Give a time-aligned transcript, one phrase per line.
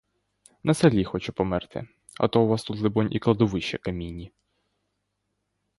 [0.63, 1.87] На селі хочу померти,
[2.19, 4.31] а то у вас тут, либонь, і кладовища камінні.